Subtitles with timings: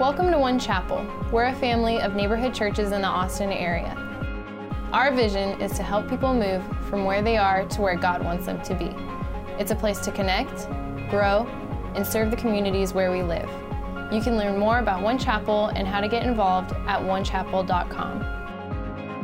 [0.00, 1.06] Welcome to One Chapel.
[1.30, 3.94] We're a family of neighborhood churches in the Austin area.
[4.92, 8.46] Our vision is to help people move from where they are to where God wants
[8.46, 8.92] them to be.
[9.56, 10.68] It's a place to connect,
[11.10, 11.46] grow,
[11.94, 13.48] and serve the communities where we live.
[14.12, 18.22] You can learn more about One Chapel and how to get involved at onechapel.com.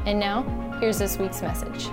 [0.07, 0.45] And now,
[0.79, 1.89] here's this week's message.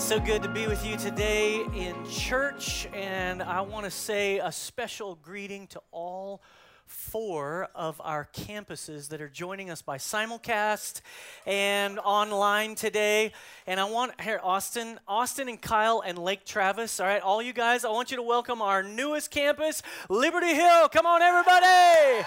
[0.00, 4.50] So good to be with you today in church, and I want to say a
[4.50, 6.42] special greeting to all
[6.86, 11.02] four of our campuses that are joining us by simulcast
[11.46, 13.32] and online today.
[13.66, 16.98] And I want here Austin, Austin and Kyle and Lake Travis.
[16.98, 20.88] All right, all you guys, I want you to welcome our newest campus, Liberty Hill.
[20.88, 22.26] Come on, everybody.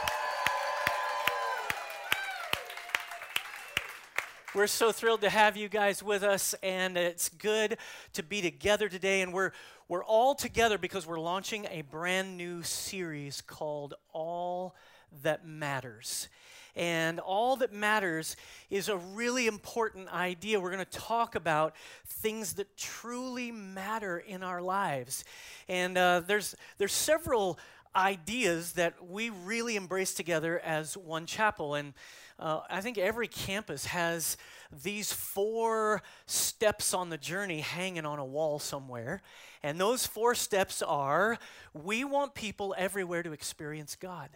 [4.55, 7.75] We're so thrilled to have you guys with us, and it's good
[8.13, 9.21] to be together today.
[9.21, 9.51] And we're,
[9.87, 14.75] we're all together because we're launching a brand new series called All
[15.23, 16.29] That Matters.
[16.75, 18.35] And all that matters
[18.69, 20.59] is a really important idea.
[20.59, 21.73] We're going to talk about
[22.05, 25.23] things that truly matter in our lives.
[25.67, 27.57] And uh, there's, there's several
[27.95, 31.73] ideas that we really embrace together as one chapel.
[31.73, 31.95] And
[32.39, 34.37] uh, I think every campus has
[34.71, 39.21] these four steps on the journey hanging on a wall somewhere.
[39.61, 41.37] And those four steps are
[41.73, 44.29] we want people everywhere to experience God.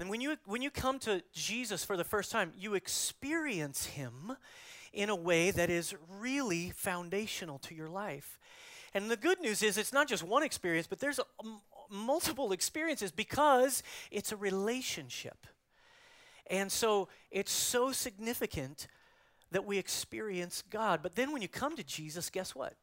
[0.00, 4.36] And when you, when you come to Jesus for the first time, you experience Him
[4.92, 8.38] in a way that is really foundational to your life.
[8.94, 11.24] And the good news is it's not just one experience, but there's a,
[11.90, 15.46] multiple experiences because it's a relationship.
[16.52, 18.86] And so it's so significant
[19.50, 21.00] that we experience God.
[21.02, 22.74] But then when you come to Jesus, guess what?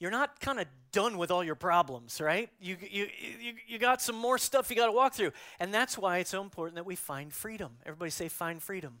[0.00, 2.50] You're not kind of done with all your problems, right?
[2.60, 3.06] You, you,
[3.40, 5.32] you, you got some more stuff you got to walk through.
[5.60, 7.72] And that's why it's so important that we find freedom.
[7.86, 8.98] Everybody say, find freedom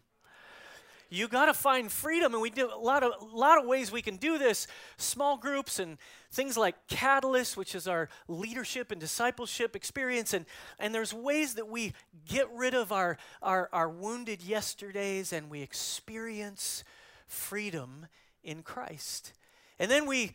[1.10, 3.90] you got to find freedom and we do a lot of a lot of ways
[3.90, 4.66] we can do this.
[4.96, 5.98] Small groups and
[6.30, 10.46] things like catalyst which is our leadership and discipleship experience and
[10.78, 11.92] and there's ways that we
[12.28, 16.84] get rid of our our, our wounded yesterdays and we experience
[17.26, 18.06] freedom
[18.44, 19.32] in christ.
[19.78, 20.32] And then we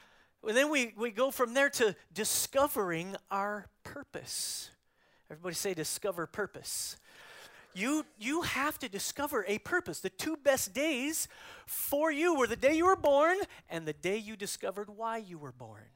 [0.47, 4.69] and then we, we go from there to discovering our purpose.
[5.31, 6.97] Everybody say discover purpose
[7.75, 9.99] you, you have to discover a purpose.
[9.99, 11.27] The two best days
[11.65, 13.37] for you were the day you were born
[13.69, 15.89] and the day you discovered why you were born.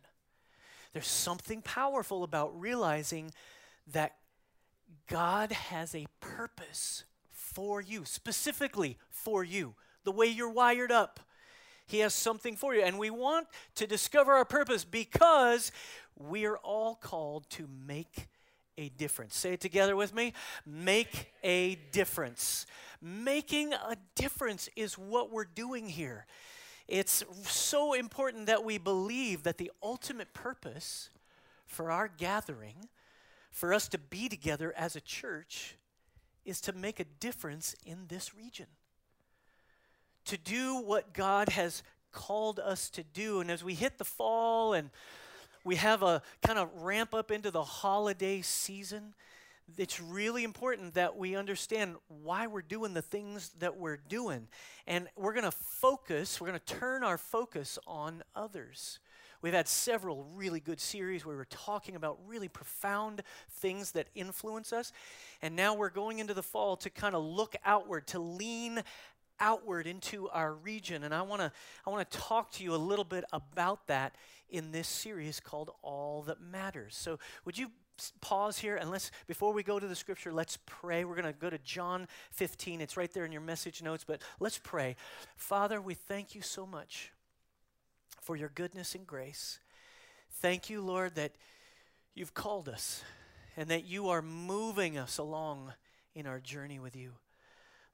[0.93, 3.31] There's something powerful about realizing
[3.93, 4.15] that
[5.07, 11.19] God has a purpose for you, specifically for you, the way you're wired up.
[11.85, 12.81] He has something for you.
[12.81, 15.71] And we want to discover our purpose because
[16.17, 18.27] we are all called to make
[18.79, 19.35] a difference.
[19.37, 20.33] Say it together with me.
[20.65, 22.65] Make a difference.
[23.01, 26.25] Making a difference is what we're doing here.
[26.87, 31.09] It's so important that we believe that the ultimate purpose
[31.67, 32.87] for our gathering,
[33.51, 35.75] for us to be together as a church,
[36.45, 38.65] is to make a difference in this region.
[40.25, 43.41] To do what God has called us to do.
[43.41, 44.89] And as we hit the fall and
[45.63, 49.13] we have a kind of ramp up into the holiday season.
[49.77, 54.47] It's really important that we understand why we're doing the things that we're doing.
[54.87, 58.99] And we're going to focus, we're going to turn our focus on others.
[59.41, 64.73] We've had several really good series where we're talking about really profound things that influence
[64.73, 64.91] us.
[65.41, 68.81] And now we're going into the fall to kind of look outward, to lean
[69.39, 71.03] outward into our region.
[71.03, 71.51] And I want to
[71.85, 74.15] I want to talk to you a little bit about that
[74.49, 76.95] in this series called All That Matters.
[76.95, 77.71] So, would you
[78.21, 81.37] pause here and let's before we go to the scripture let's pray we're going to
[81.37, 84.95] go to john 15 it's right there in your message notes but let's pray
[85.35, 87.11] father we thank you so much
[88.21, 89.59] for your goodness and grace
[90.35, 91.33] thank you lord that
[92.15, 93.03] you've called us
[93.57, 95.73] and that you are moving us along
[96.15, 97.11] in our journey with you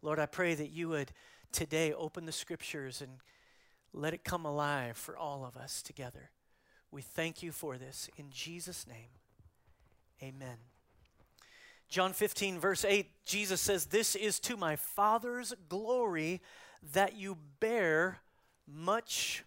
[0.02, 1.12] lord i pray that you would
[1.56, 3.18] today open the scriptures and
[3.94, 6.32] let it come alive for all of us together
[6.96, 8.10] we thank you for this.
[8.16, 9.10] In Jesus' name,
[10.24, 10.56] amen.
[11.90, 16.42] John 15, verse 8, Jesus says, This is to my Father's glory
[16.94, 18.20] that you bear
[18.66, 19.44] much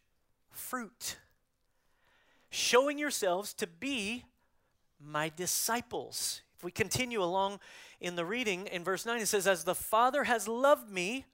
[0.50, 1.16] fruit,
[2.50, 4.24] showing yourselves to be
[5.00, 6.42] my disciples.
[6.54, 7.60] If we continue along
[7.98, 11.24] in the reading, in verse 9, it says, As the Father has loved me,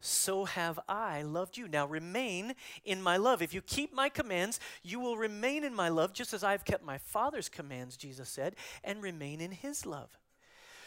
[0.00, 1.66] so have I loved you.
[1.66, 2.54] Now remain
[2.84, 3.42] in my love.
[3.42, 6.84] If you keep my commands, you will remain in my love, just as I've kept
[6.84, 8.54] my Father's commands, Jesus said,
[8.84, 10.16] and remain in his love.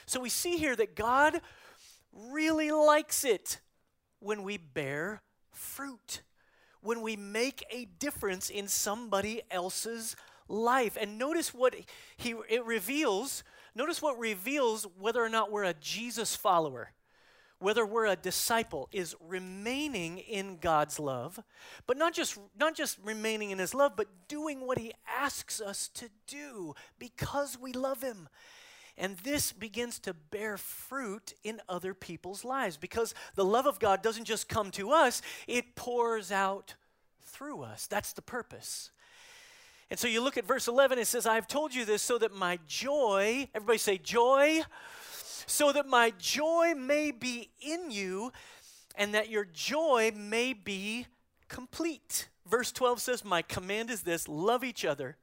[0.05, 1.41] So we see here that God
[2.13, 3.59] really likes it
[4.19, 5.21] when we bear
[5.51, 6.21] fruit,
[6.81, 10.15] when we make a difference in somebody else's
[10.47, 10.97] life.
[10.99, 11.75] And notice what
[12.17, 13.43] he, it reveals.
[13.75, 16.91] Notice what reveals whether or not we're a Jesus follower
[17.61, 21.39] whether we're a disciple is remaining in God's love,
[21.87, 25.87] but not just not just remaining in his love, but doing what he asks us
[25.89, 28.27] to do because we love him.
[28.97, 34.01] And this begins to bear fruit in other people's lives because the love of God
[34.01, 36.75] doesn't just come to us, it pours out
[37.23, 37.87] through us.
[37.87, 38.91] That's the purpose.
[39.89, 42.33] And so you look at verse 11, it says, I've told you this so that
[42.33, 44.61] my joy, everybody say, joy
[45.45, 48.31] so that my joy may be in you
[48.95, 51.07] and that your joy may be
[51.47, 52.29] complete.
[52.45, 55.17] Verse 12 says, My command is this love each other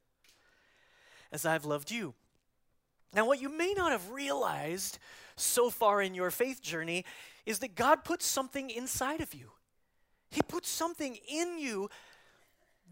[1.32, 2.14] as I've loved you.
[3.14, 4.98] Now, what you may not have realized
[5.36, 7.04] so far in your faith journey
[7.46, 9.50] is that God puts something inside of you.
[10.30, 11.88] He puts something in you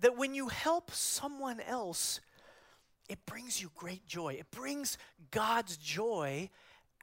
[0.00, 2.20] that when you help someone else,
[3.08, 4.34] it brings you great joy.
[4.34, 4.99] It brings
[5.31, 6.50] God's joy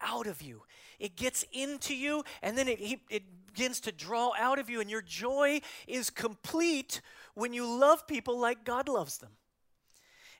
[0.03, 0.61] out of you.
[0.99, 2.79] It gets into you, and then it,
[3.09, 7.01] it begins to draw out of you, and your joy is complete
[7.33, 9.31] when you love people like God loves them.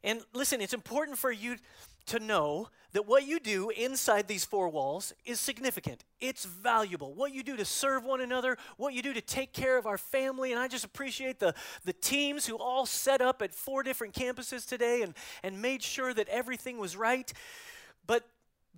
[0.04, 1.58] And listen, it's important for you
[2.08, 6.04] to know that what you do inside these four walls is significant.
[6.20, 7.14] It's valuable.
[7.14, 9.98] What you do to serve one another, what you do to take care of our
[9.98, 11.56] family, and I just appreciate the,
[11.86, 16.14] the teams who all set up at four different campuses today and, and made sure
[16.14, 17.32] that everything was right.
[18.06, 18.26] But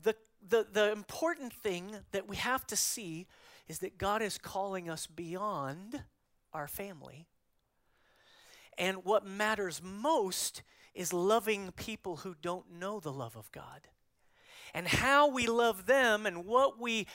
[0.01, 0.15] the
[0.47, 3.27] the, the important thing that we have to see
[3.67, 6.03] is that God is calling us beyond
[6.53, 7.27] our family.
[8.77, 10.61] And what matters most
[10.93, 13.87] is loving people who don't know the love of God.
[14.73, 17.07] And how we love them and what we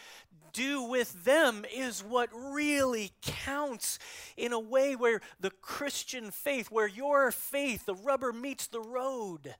[0.52, 3.98] do with them is what really counts
[4.36, 9.54] in a way where the Christian faith, where your faith, the rubber meets the road,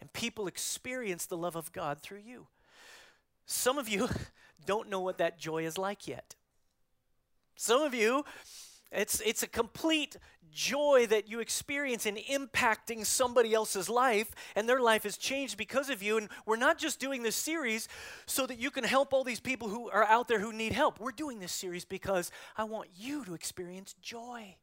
[0.00, 2.48] and people experience the love of God through you.
[3.46, 4.08] Some of you
[4.66, 6.34] don't know what that joy is like yet.
[7.56, 8.24] Some of you,
[8.90, 10.16] it's, it's a complete
[10.52, 15.88] joy that you experience in impacting somebody else's life, and their life has changed because
[15.90, 16.18] of you.
[16.18, 17.88] And we're not just doing this series
[18.26, 21.00] so that you can help all these people who are out there who need help.
[21.00, 24.56] We're doing this series because I want you to experience joy.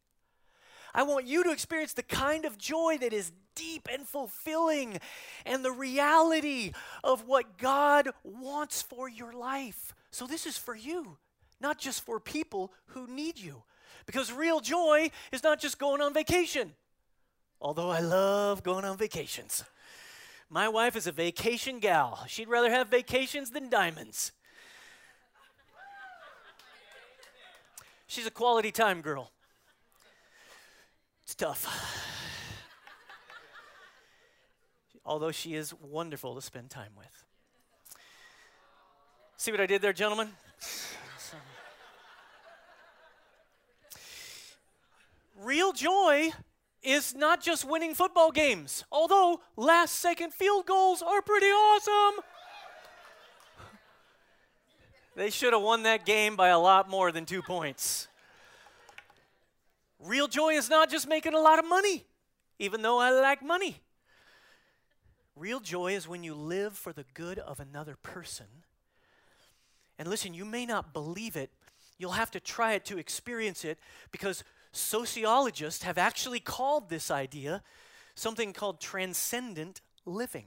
[0.94, 5.00] I want you to experience the kind of joy that is deep and fulfilling
[5.46, 6.72] and the reality
[7.04, 9.94] of what God wants for your life.
[10.12, 11.18] So, this is for you,
[11.62, 13.64] not just for people who need you.
[14.06, 16.74] Because real joy is not just going on vacation,
[17.62, 19.64] although I love going on vacations.
[20.50, 22.26] My wife is a vacation gal.
[22.28, 24.32] She'd rather have vacations than diamonds.
[28.08, 29.32] She's a quality time girl.
[31.30, 31.68] It's tough.
[35.06, 37.24] Although she is wonderful to spend time with.
[39.38, 40.30] See what I did there, gentlemen?
[45.40, 46.32] Real joy
[46.82, 52.24] is not just winning football games, although last second field goals are pretty awesome.
[55.16, 58.08] They should have won that game by a lot more than two points.
[60.00, 62.06] Real joy is not just making a lot of money,
[62.58, 63.82] even though I like money.
[65.36, 68.46] Real joy is when you live for the good of another person.
[69.98, 71.52] And listen, you may not believe it,
[71.98, 73.78] you'll have to try it to experience it
[74.12, 77.64] because sociologists have actually called this idea
[78.16, 80.46] something called transcendent living.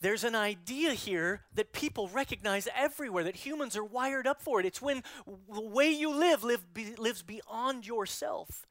[0.00, 4.66] There's an idea here that people recognize everywhere, that humans are wired up for it.
[4.66, 5.02] It's when
[5.52, 8.64] the way you live, live be, lives beyond yourself.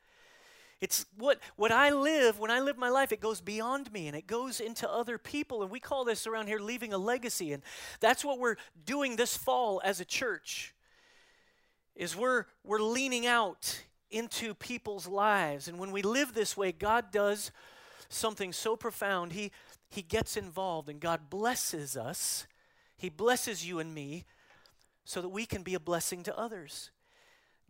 [0.80, 4.16] It's what, what I live, when I live my life, it goes beyond me and
[4.16, 5.64] it goes into other people.
[5.64, 7.52] And we call this around here leaving a legacy.
[7.52, 7.64] And
[8.00, 10.76] that's what we're doing this fall as a church.
[11.96, 13.82] Is we're, we're leaning out
[14.12, 15.68] into people's lives.
[15.68, 17.52] And when we live this way, God does
[18.08, 19.34] something so profound.
[19.34, 19.52] He,
[19.90, 22.46] he gets involved and God blesses us.
[22.98, 24.26] He blesses you and me
[25.06, 26.92] so that we can be a blessing to others.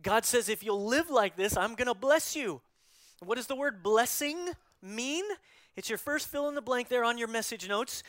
[0.02, 2.60] God says, if you'll live like this, I'm going to bless you.
[3.24, 5.24] What does the word blessing mean?
[5.76, 8.02] It's your first fill in the blank there on your message notes.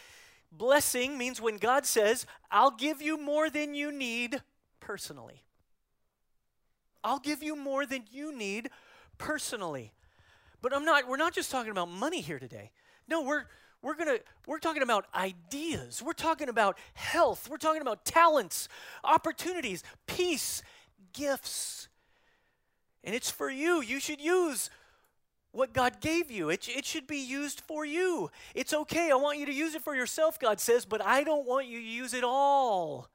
[0.51, 4.41] Blessing means when God says, I'll give you more than you need
[4.79, 5.43] personally.
[7.03, 8.69] I'll give you more than you need
[9.17, 9.93] personally.
[10.61, 12.71] But I'm not we're not just talking about money here today.
[13.07, 13.45] No, we're
[13.81, 16.01] we're going to we're talking about ideas.
[16.03, 17.47] We're talking about health.
[17.49, 18.67] We're talking about talents,
[19.03, 20.63] opportunities, peace,
[21.13, 21.87] gifts.
[23.03, 23.81] And it's for you.
[23.81, 24.69] You should use
[25.51, 26.49] what God gave you.
[26.49, 28.29] It, it should be used for you.
[28.53, 29.11] It's okay.
[29.11, 31.79] I want you to use it for yourself, God says, but I don't want you
[31.79, 33.09] to use it all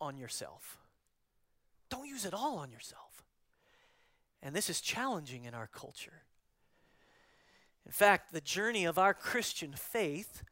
[0.00, 0.78] on yourself.
[1.90, 3.24] Don't use it all on yourself.
[4.42, 6.21] And this is challenging in our culture.
[7.86, 10.42] In fact, the journey of our Christian faith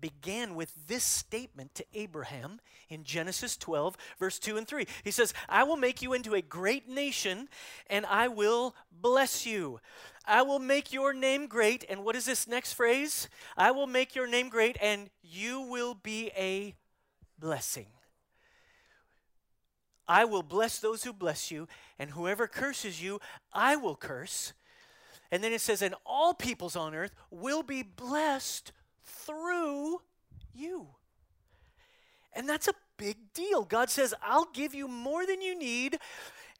[0.00, 4.86] began with this statement to Abraham in Genesis 12, verse 2 and 3.
[5.04, 7.48] He says, I will make you into a great nation,
[7.88, 9.80] and I will bless you.
[10.24, 11.84] I will make your name great.
[11.88, 13.28] And what is this next phrase?
[13.56, 16.74] I will make your name great, and you will be a
[17.38, 17.86] blessing.
[20.08, 23.20] I will bless those who bless you, and whoever curses you,
[23.52, 24.52] I will curse.
[25.32, 28.72] And then it says, and all peoples on earth will be blessed
[29.04, 30.00] through
[30.54, 30.88] you.
[32.32, 33.64] And that's a big deal.
[33.64, 35.98] God says, I'll give you more than you need.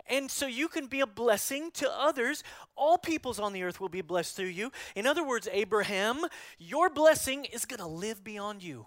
[0.08, 2.42] And so you can be a blessing to others.
[2.76, 4.72] All peoples on the earth will be blessed through you.
[4.96, 6.24] In other words, Abraham,
[6.58, 8.86] your blessing is going to live beyond you.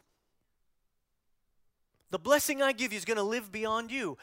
[2.10, 4.18] The blessing I give you is going to live beyond you.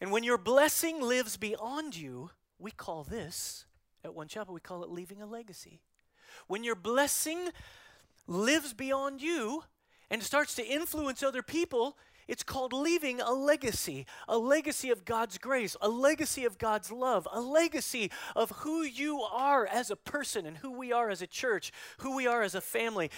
[0.00, 3.66] And when your blessing lives beyond you, we call this,
[4.04, 5.80] at One Chapel, we call it leaving a legacy.
[6.46, 7.50] When your blessing
[8.26, 9.64] lives beyond you
[10.10, 11.96] and starts to influence other people,
[12.28, 17.26] it's called leaving a legacy, a legacy of God's grace, a legacy of God's love,
[17.32, 21.26] a legacy of who you are as a person and who we are as a
[21.26, 23.10] church, who we are as a family.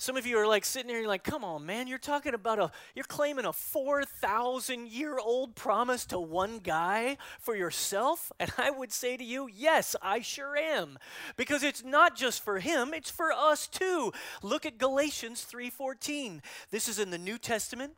[0.00, 2.60] Some of you are like sitting there, you're like, come on, man, you're talking about
[2.60, 8.30] a, you're claiming a 4,000 year old promise to one guy for yourself?
[8.38, 10.98] And I would say to you, yes, I sure am.
[11.36, 14.12] Because it's not just for him, it's for us too.
[14.40, 16.40] Look at Galatians 3.14.
[16.70, 17.94] This is in the New Testament.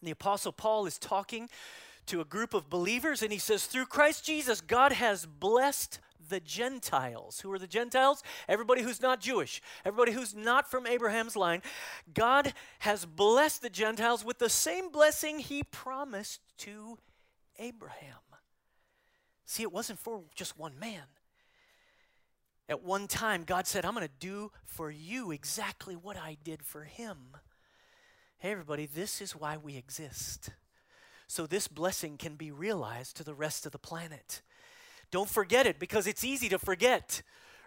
[0.00, 1.48] The Apostle Paul is talking
[2.06, 5.98] to a group of believers, and he says, Through Christ Jesus, God has blessed
[6.28, 7.40] the Gentiles.
[7.40, 8.22] Who are the Gentiles?
[8.48, 11.62] Everybody who's not Jewish, everybody who's not from Abraham's line.
[12.12, 16.98] God has blessed the Gentiles with the same blessing he promised to
[17.58, 18.18] Abraham.
[19.46, 21.04] See, it wasn't for just one man.
[22.68, 26.62] At one time, God said, I'm going to do for you exactly what I did
[26.62, 27.36] for him.
[28.38, 30.50] Hey, everybody, this is why we exist.
[31.26, 34.40] So this blessing can be realized to the rest of the planet.
[35.14, 37.22] Don't forget it because it's easy to forget,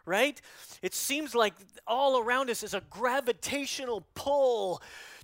[0.06, 0.42] right?
[0.82, 1.54] It seems like
[1.88, 4.82] all around us is a gravitational pull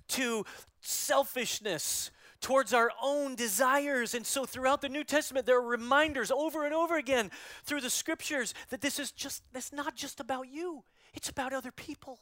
[0.08, 0.46] to
[0.80, 4.14] selfishness, towards our own desires.
[4.14, 7.30] And so throughout the New Testament, there are reminders over and over again
[7.62, 11.72] through the scriptures that this is just, that's not just about you, it's about other
[11.72, 12.20] people.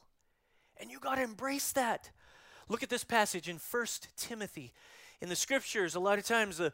[0.81, 2.11] And you got to embrace that.
[2.69, 4.73] Look at this passage in First Timothy.
[5.21, 6.73] In the scriptures, a lot of times the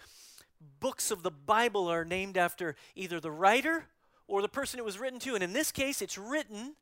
[0.80, 3.86] books of the Bible are named after either the writer
[4.26, 5.34] or the person it was written to.
[5.34, 6.74] And in this case, it's written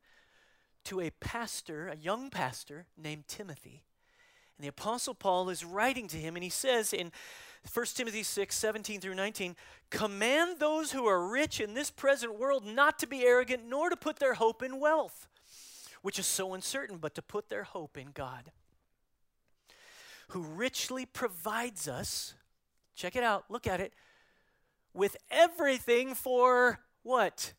[0.85, 3.83] to a pastor, a young pastor named Timothy.
[4.57, 7.11] And the Apostle Paul is writing to him, and he says in
[7.71, 9.55] 1 Timothy 6 17 through 19,
[9.89, 13.97] command those who are rich in this present world not to be arrogant, nor to
[13.97, 15.27] put their hope in wealth,
[16.01, 18.51] which is so uncertain, but to put their hope in God,
[20.29, 22.33] who richly provides us
[22.97, 23.45] Check it out.
[23.47, 23.93] Look at it.
[24.93, 27.53] With everything for what?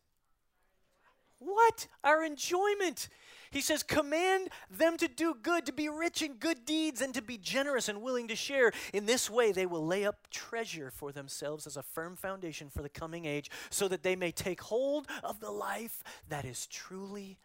[1.39, 1.87] What?
[2.03, 3.07] Our enjoyment.
[3.49, 7.21] He says, command them to do good, to be rich in good deeds, and to
[7.21, 8.73] be generous and willing to share.
[8.93, 12.83] In this way, they will lay up treasure for themselves as a firm foundation for
[12.83, 17.39] the coming age, so that they may take hold of the life that is truly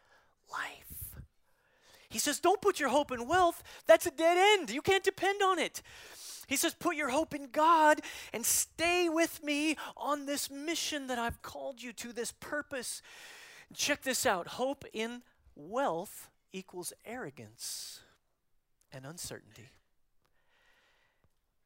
[0.50, 1.22] life.
[2.10, 3.62] He says, don't put your hope in wealth.
[3.86, 4.70] That's a dead end.
[4.70, 5.80] You can't depend on it.
[6.46, 8.00] He says, Put your hope in God
[8.32, 13.02] and stay with me on this mission that I've called you to, this purpose.
[13.74, 15.22] Check this out hope in
[15.56, 18.00] wealth equals arrogance
[18.92, 19.70] and uncertainty.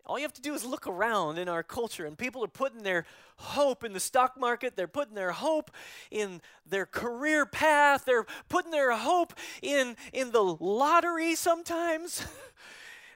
[0.08, 2.82] All you have to do is look around in our culture, and people are putting
[2.82, 3.04] their
[3.36, 4.74] hope in the stock market.
[4.74, 5.70] They're putting their hope
[6.10, 8.06] in their career path.
[8.06, 12.26] They're putting their hope in, in the lottery sometimes.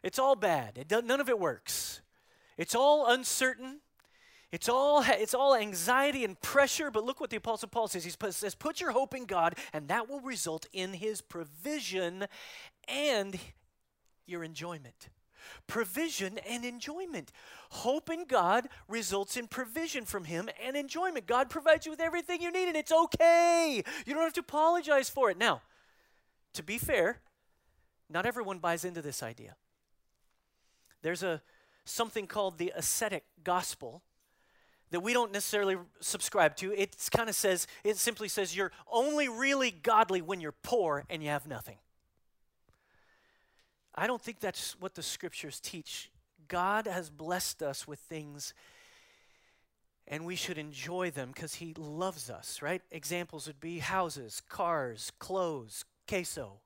[0.03, 0.79] It's all bad.
[0.79, 2.01] It none of it works.
[2.57, 3.81] It's all uncertain.
[4.51, 8.05] It's all, it's all anxiety and pressure, but look what the Apostle Paul says.
[8.05, 12.27] He says, Put your hope in God, and that will result in his provision
[12.87, 13.39] and
[14.27, 15.09] your enjoyment.
[15.67, 17.33] provision and enjoyment.
[17.71, 21.27] Hope in God results in provision from Him and enjoyment.
[21.27, 23.83] God provides you with everything you need, and it's okay.
[24.07, 25.39] You don't have to apologize for it.
[25.39, 25.63] Now,
[26.55, 27.21] to be fair,
[28.09, 29.57] not everyone buys into this idea.
[31.03, 31.43] There's a
[31.85, 34.03] something called the ascetic gospel
[34.91, 36.73] that we don't necessarily subscribe to.
[36.73, 41.23] It kind of says, it simply says, you're only really godly when you're poor and
[41.23, 41.79] you have nothing.
[43.95, 46.11] I don't think that's what the scriptures teach.
[46.47, 48.55] God has blessed us with things
[50.07, 52.83] and we should enjoy them because He loves us, right?
[52.91, 56.61] Examples would be houses, cars, clothes, queso.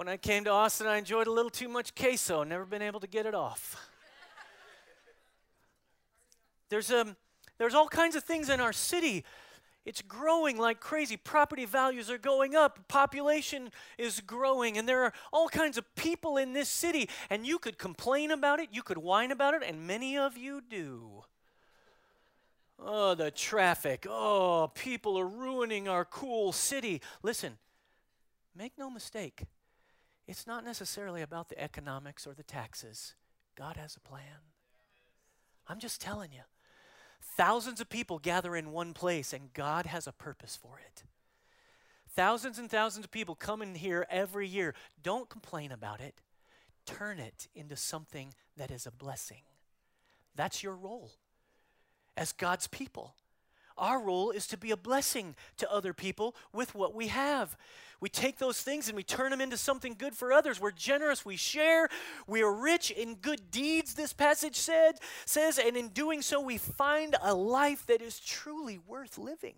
[0.00, 3.00] When I came to Austin, I enjoyed a little too much queso, never been able
[3.00, 3.86] to get it off.
[6.70, 7.16] There's, um,
[7.58, 9.26] there's all kinds of things in our city
[9.84, 11.18] it's growing like crazy.
[11.18, 12.86] Property values are going up.
[12.88, 14.78] Population is growing.
[14.78, 17.08] And there are all kinds of people in this city.
[17.28, 20.62] And you could complain about it, you could whine about it, and many of you
[20.66, 21.24] do.
[22.78, 24.06] Oh, the traffic.
[24.08, 27.02] Oh, people are ruining our cool city.
[27.22, 27.58] Listen,
[28.54, 29.44] make no mistake.
[30.30, 33.14] It's not necessarily about the economics or the taxes.
[33.56, 34.46] God has a plan.
[35.66, 36.42] I'm just telling you.
[37.36, 41.02] Thousands of people gather in one place, and God has a purpose for it.
[42.14, 44.76] Thousands and thousands of people come in here every year.
[45.02, 46.22] Don't complain about it,
[46.86, 49.42] turn it into something that is a blessing.
[50.36, 51.10] That's your role
[52.16, 53.16] as God's people.
[53.80, 57.56] Our role is to be a blessing to other people with what we have.
[58.00, 60.60] We take those things and we turn them into something good for others.
[60.60, 61.88] We're generous, we share,
[62.26, 64.92] we are rich in good deeds, this passage said,
[65.24, 69.54] says, and in doing so, we find a life that is truly worth living.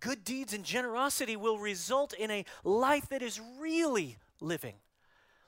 [0.00, 4.74] Good deeds and generosity will result in a life that is really living,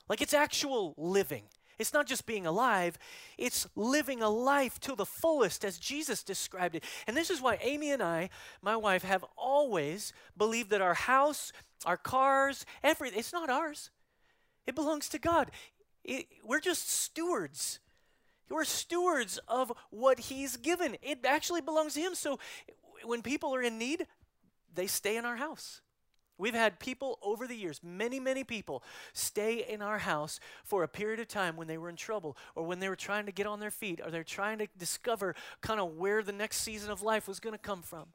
[0.09, 1.43] like it's actual living.
[1.79, 2.97] It's not just being alive,
[3.37, 6.83] it's living a life to the fullest as Jesus described it.
[7.05, 8.29] And this is why Amy and I,
[8.61, 11.51] my wife, have always believed that our house,
[11.85, 13.91] our cars, everything, it's not ours.
[14.65, 15.51] It belongs to God.
[16.03, 17.79] It, we're just stewards.
[18.49, 20.97] We're stewards of what He's given.
[21.01, 22.15] It actually belongs to Him.
[22.15, 22.39] So
[23.03, 24.07] when people are in need,
[24.73, 25.81] they stay in our house.
[26.37, 30.87] We've had people over the years, many, many people, stay in our house for a
[30.87, 33.47] period of time when they were in trouble or when they were trying to get
[33.47, 37.01] on their feet or they're trying to discover kind of where the next season of
[37.01, 38.07] life was going to come from.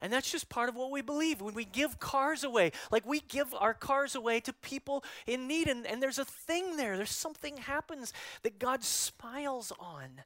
[0.00, 1.40] And that's just part of what we believe.
[1.40, 5.66] When we give cars away, like we give our cars away to people in need,
[5.66, 6.96] and, and there's a thing there.
[6.96, 10.22] There's something happens that God smiles on.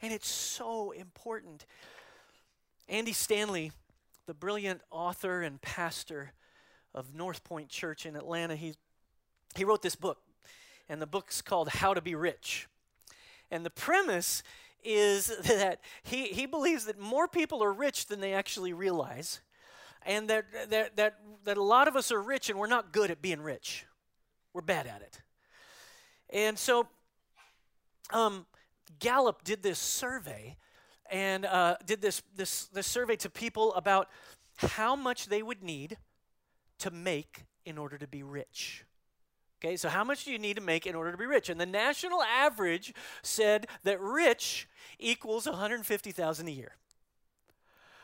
[0.00, 1.66] And it's so important.
[2.88, 3.70] Andy Stanley,
[4.26, 6.32] the brilliant author and pastor,
[6.94, 8.56] of North Point Church in Atlanta.
[8.56, 8.74] He,
[9.54, 10.18] he wrote this book,
[10.88, 12.68] and the book's called How to Be Rich.
[13.50, 14.42] And the premise
[14.84, 19.40] is that he, he believes that more people are rich than they actually realize,
[20.04, 23.10] and that, that, that, that a lot of us are rich and we're not good
[23.10, 23.86] at being rich.
[24.52, 25.22] We're bad at it.
[26.30, 26.88] And so
[28.10, 28.46] um,
[28.98, 30.56] Gallup did this survey
[31.10, 34.08] and uh, did this, this, this survey to people about
[34.56, 35.98] how much they would need
[36.78, 38.84] to make in order to be rich.
[39.64, 41.48] Okay, so how much do you need to make in order to be rich?
[41.48, 46.72] And the national average said that rich equals 150,000 a year.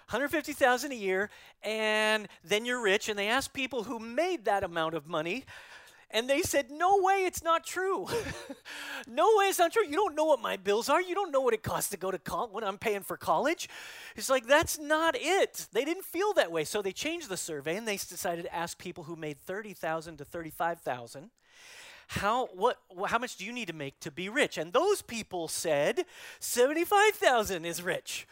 [0.09, 1.29] 150,000 a year
[1.63, 5.45] and then you're rich and they asked people who made that amount of money
[6.11, 8.07] and they said, No way, it's not true.
[9.07, 9.85] no way, it's not true.
[9.85, 11.03] You don't know what my bills are.
[11.03, 13.69] You don't know what it costs to go to college, what I'm paying for college.
[14.17, 15.67] It's like, that's not it.
[15.73, 16.65] They didn't feel that way.
[16.65, 20.25] So they changed the survey and they decided to ask people who made 30,000 to
[20.25, 21.31] 35,000
[22.09, 25.47] how what how much do you need to make to be rich and those people
[25.47, 26.07] said
[26.41, 28.27] 75,000 is rich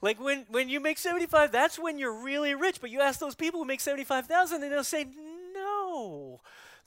[0.00, 3.34] like when when you make 75 that's when you're really rich but you ask those
[3.34, 5.06] people who make 75,000 and they'll say
[5.54, 6.40] no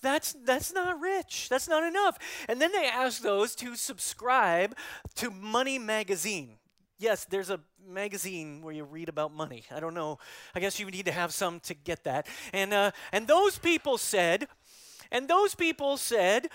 [0.05, 1.49] that's, that's not rich.
[1.49, 2.17] That's not enough.
[2.47, 4.75] And then they ask those to subscribe
[5.15, 6.57] to Money Magazine.
[6.97, 9.63] Yes, there's a magazine where you read about money.
[9.69, 10.17] I don't know.
[10.55, 12.27] I guess you need to have some to get that.
[12.53, 14.47] And, uh, and those people said,
[15.11, 16.47] and those people said,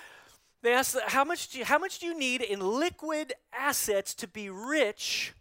[0.63, 4.29] they asked, how much, do you, how much do you need in liquid assets to
[4.29, 5.35] be rich?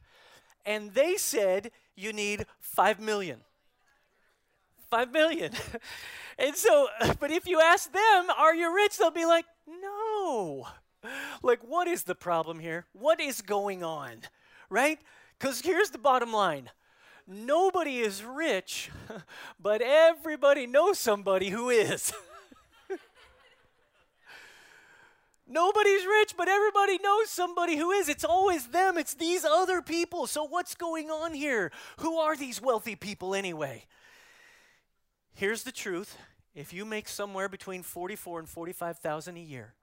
[0.66, 3.42] And they said, you need five million.
[4.90, 5.52] Five million.
[6.40, 6.88] And so,
[7.20, 8.98] but if you ask them, are you rich?
[8.98, 10.68] They'll be like, no.
[11.44, 12.86] Like, what is the problem here?
[12.94, 14.22] What is going on?
[14.70, 15.00] Right?
[15.38, 16.70] Because here's the bottom line
[17.28, 18.90] nobody is rich,
[19.60, 22.12] but everybody knows somebody who is.
[25.52, 28.08] Nobody's rich, but everybody knows somebody who is.
[28.08, 30.28] It's always them, it's these other people.
[30.28, 31.72] So, what's going on here?
[31.98, 33.86] Who are these wealthy people anyway?
[35.40, 36.18] Here's the truth
[36.54, 39.74] if you make somewhere between 44 and 45,000 a year,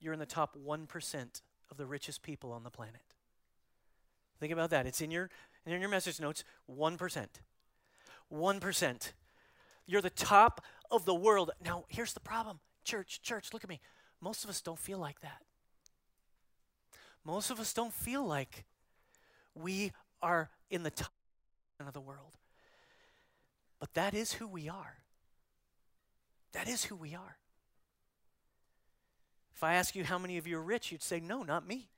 [0.00, 1.40] you're in the top 1%
[1.70, 3.02] of the richest people on the planet.
[4.40, 4.84] Think about that.
[4.84, 5.30] It's in your,
[5.64, 7.26] in your message notes 1%.
[8.32, 9.12] 1%.
[9.86, 11.52] You're the top of the world.
[11.64, 12.58] Now, here's the problem.
[12.82, 13.78] Church, church, look at me.
[14.20, 15.44] Most of us don't feel like that.
[17.24, 18.64] Most of us don't feel like
[19.54, 21.12] we are in the top
[21.78, 22.34] of the world.
[23.78, 24.96] But that is who we are.
[26.52, 27.36] That is who we are.
[29.54, 31.88] If I ask you how many of you are rich, you'd say, no, not me.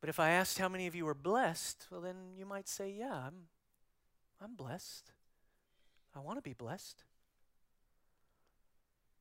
[0.00, 2.92] But if I asked how many of you are blessed, well, then you might say,
[2.96, 3.46] yeah, I'm,
[4.42, 5.12] I'm blessed.
[6.14, 7.04] I want to be blessed.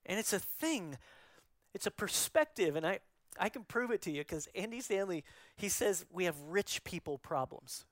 [0.06, 0.98] And it's a thing,
[1.74, 2.76] it's a perspective.
[2.76, 3.00] And I,
[3.39, 5.24] I can prove it to you because Andy Stanley,
[5.56, 7.86] he says we have rich people problems.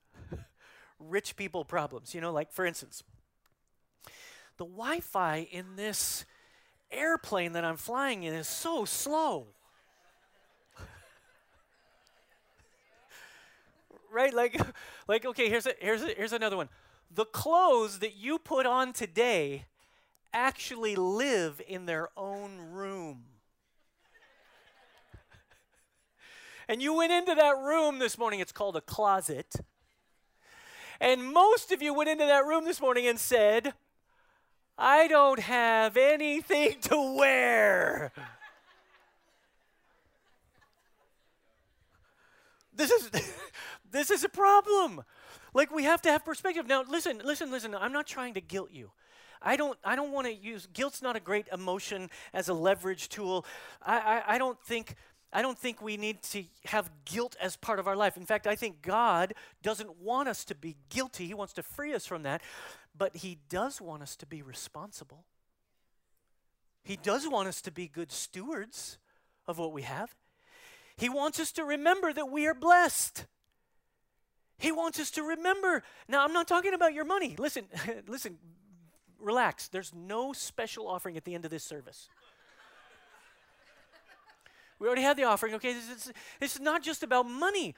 [1.00, 2.14] Rich people problems.
[2.14, 3.04] You know, like for instance,
[4.58, 6.26] the Wi Fi in this
[6.92, 9.48] airplane that I'm flying in is so slow.
[14.12, 14.34] right?
[14.34, 14.60] Like,
[15.08, 16.70] like okay, here's, a, here's, a, here's another one.
[17.12, 19.66] The clothes that you put on today
[20.34, 23.24] actually live in their own room.
[26.68, 29.56] and you went into that room this morning, it's called a closet.
[31.02, 33.74] And most of you went into that room this morning and said,
[34.78, 38.12] I don't have anything to wear.
[42.80, 43.12] this is
[43.92, 45.04] this is a problem.
[45.54, 46.68] Like we have to have perspective.
[46.68, 47.76] Now listen, listen, listen.
[47.76, 48.92] I'm not trying to guilt you.
[49.42, 53.10] I don't I don't want to use guilt's not a great emotion as a leverage
[53.10, 53.46] tool.
[53.86, 54.96] I, I, I don't think
[55.32, 58.18] I don't think we need to have guilt as part of our life.
[58.18, 61.28] In fact, I think God doesn't want us to be guilty.
[61.28, 62.42] He wants to free us from that.
[62.98, 65.26] But He does want us to be responsible.
[66.84, 68.98] He does want us to be good stewards
[69.48, 70.16] of what we have.
[70.98, 73.26] He wants us to remember that we are blessed.
[74.58, 75.84] He wants us to remember.
[76.08, 77.36] Now, I'm not talking about your money.
[77.38, 77.66] Listen,
[78.08, 78.38] listen,
[79.20, 79.68] relax.
[79.68, 82.10] There's no special offering at the end of this service.
[84.80, 85.54] We already had the offering.
[85.56, 87.76] Okay, this is, this is not just about money.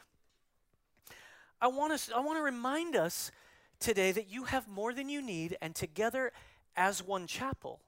[1.59, 3.31] I want, us, I want to remind us
[3.79, 6.31] today that you have more than you need, and together
[6.75, 7.81] as one chapel,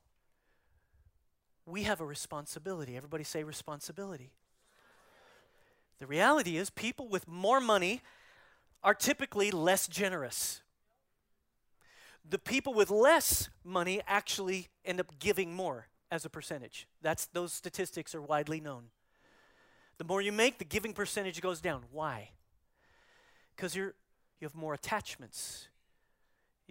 [1.65, 2.97] we have a responsibility.
[2.97, 4.31] Everybody say responsibility.
[5.99, 8.01] The reality is, people with more money
[8.83, 10.61] are typically less generous.
[12.29, 16.87] The people with less money actually end up giving more as a percentage.
[17.01, 18.85] That's those statistics are widely known.
[19.97, 21.83] The more you make, the giving percentage goes down.
[21.91, 22.31] Why?
[23.55, 23.93] Because you're
[24.39, 25.69] you have more attachments.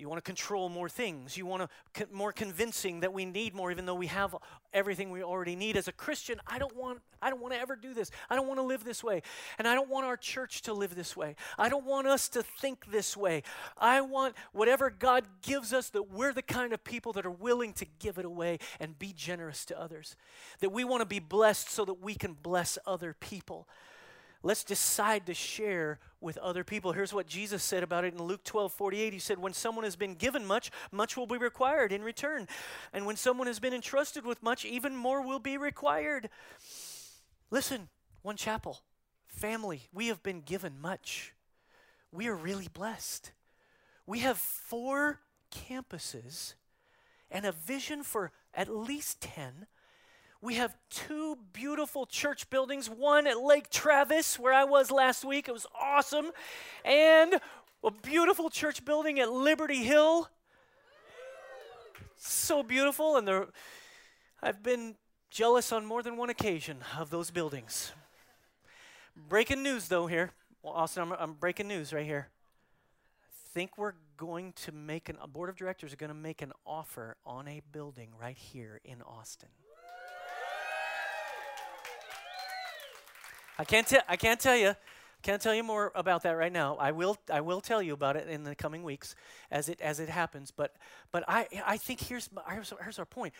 [0.02, 1.36] You want to control more things.
[1.36, 4.34] You want to more convincing that we need more, even though we have
[4.74, 5.76] everything we already need.
[5.76, 8.10] As a Christian, I don't want I don't want to ever do this.
[8.28, 9.22] I don't want to live this way,
[9.60, 11.36] and I don't want our church to live this way.
[11.56, 13.44] I don't want us to think this way.
[13.78, 17.72] I want whatever God gives us that we're the kind of people that are willing
[17.74, 20.16] to give it away and be generous to others.
[20.58, 23.68] That we want to be blessed so that we can bless other people.
[24.42, 26.92] Let's decide to share with other people.
[26.92, 29.12] Here's what Jesus said about it in Luke 12 48.
[29.12, 32.48] He said, When someone has been given much, much will be required in return.
[32.92, 36.28] And when someone has been entrusted with much, even more will be required.
[37.50, 37.88] Listen,
[38.22, 38.80] one chapel,
[39.26, 41.34] family, we have been given much.
[42.10, 43.32] We are really blessed.
[44.06, 46.54] We have four campuses
[47.30, 49.66] and a vision for at least 10
[50.42, 55.48] we have two beautiful church buildings one at Lake Travis, where I was last week.
[55.48, 56.32] It was awesome.
[56.84, 57.36] And
[57.84, 60.28] a beautiful church building at Liberty Hill.
[62.16, 63.16] So beautiful.
[63.16, 63.46] And
[64.42, 64.96] I've been
[65.30, 67.92] jealous on more than one occasion of those buildings.
[69.28, 70.32] Breaking news, though, here.
[70.62, 72.28] Well, Austin, I'm, I'm breaking news right here.
[73.22, 76.42] I think we're going to make an, a board of directors are going to make
[76.42, 79.50] an offer on a building right here in Austin.
[83.58, 84.02] I can't, tell.
[84.08, 84.74] I can't tell you.
[85.22, 86.76] Can't tell you more about that right now.
[86.80, 87.16] I will.
[87.32, 89.14] I will tell you about it in the coming weeks
[89.52, 90.50] as it as it happens.
[90.50, 90.74] But
[91.12, 93.32] but I I think here's here's, here's our point.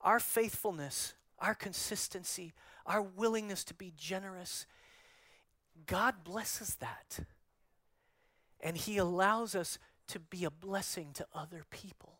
[0.00, 2.52] Our faithfulness, our consistency,
[2.84, 4.66] our willingness to be generous.
[5.86, 7.20] God blesses that,
[8.60, 12.18] and He allows us to be a blessing to other people.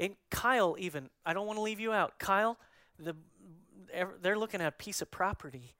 [0.00, 2.18] And Kyle, even I don't want to leave you out.
[2.18, 2.58] Kyle,
[2.98, 3.14] the
[4.20, 5.76] they're looking at a piece of property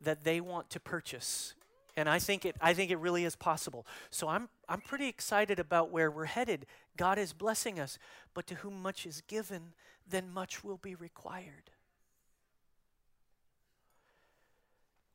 [0.00, 1.54] that they want to purchase.
[1.96, 3.86] And I think it I think it really is possible.
[4.10, 6.66] So I'm I'm pretty excited about where we're headed.
[6.96, 7.98] God is blessing us,
[8.34, 9.72] but to whom much is given,
[10.08, 11.70] then much will be required.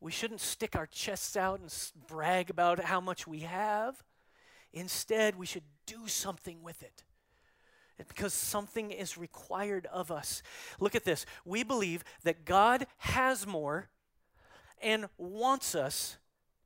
[0.01, 1.73] We shouldn't stick our chests out and
[2.07, 4.03] brag about how much we have.
[4.73, 7.03] Instead, we should do something with it
[8.09, 10.43] because something is required of us.
[10.81, 11.25] Look at this.
[11.45, 13.87] We believe that God has more
[14.83, 16.17] and wants us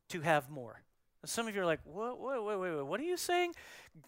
[0.09, 0.81] to have more.
[1.25, 3.53] some of you are like, wait, wait, wait, wait, what are you saying?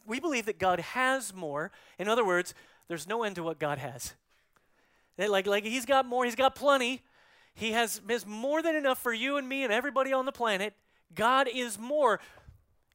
[0.06, 1.72] We believe that God has more.
[1.98, 2.54] In other words,
[2.88, 4.14] there's no end to what God has.
[5.18, 7.02] Like, like he's got more, he's got plenty.
[7.54, 10.74] He has, has more than enough for you and me and everybody on the planet.
[11.14, 12.22] God is more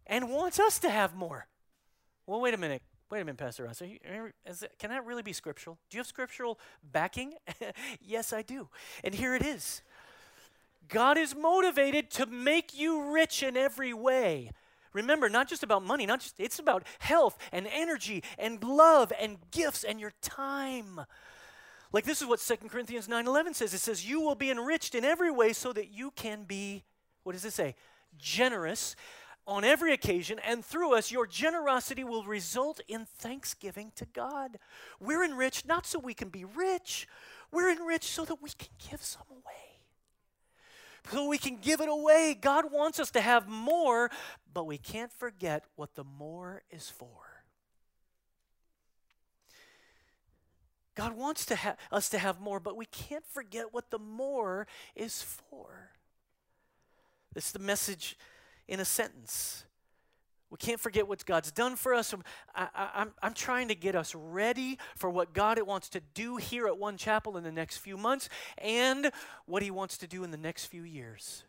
[0.07, 1.47] and wants us to have more.
[2.27, 2.83] Well, wait a minute.
[3.11, 3.83] Wait a minute, Pastor Ross.
[3.83, 5.79] You, it, can that really be scriptural?
[5.91, 7.35] Do you have scriptural backing?
[8.01, 8.69] yes, I do.
[9.03, 9.83] And here it is
[10.89, 14.51] God is motivated to make you rich in every way.
[14.93, 19.39] Remember, not just about money, not just it's about health and energy and love and
[19.51, 21.01] gifts and your time.
[21.93, 23.75] Like this is what 2 Corinthians 9:11 says.
[23.75, 26.85] It says you will be enriched in every way so that you can be
[27.25, 27.75] what does it say?
[28.17, 28.95] Generous
[29.47, 34.59] on every occasion, and through us, your generosity will result in thanksgiving to God.
[35.01, 37.07] We're enriched not so we can be rich,
[37.51, 39.64] we're enriched so that we can give some away.
[41.11, 42.37] So we can give it away.
[42.39, 44.11] God wants us to have more,
[44.53, 47.25] but we can't forget what the more is for.
[50.95, 54.67] God wants to ha- us to have more, but we can't forget what the more
[54.95, 55.91] is for.
[57.35, 58.17] It's the message
[58.69, 59.65] in a sentence.
[60.51, 62.15] We can't forget what God's done for us.
[62.55, 66.67] I, am I'm, trying to get us ready for what God wants to do here
[66.67, 68.29] at One Chapel in the next few months
[68.59, 69.11] and
[69.47, 71.45] what He wants to do in the next few years.